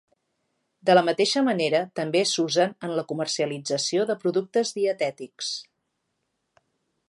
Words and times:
De 0.89 0.95
la 0.95 1.03
mateixa 1.09 1.43
manera 1.47 1.81
també 1.99 2.23
s'usen 2.31 2.73
en 2.89 2.95
la 3.01 3.05
comercialització 3.13 4.09
de 4.13 4.19
productes 4.25 4.73
dietètics. 4.81 5.55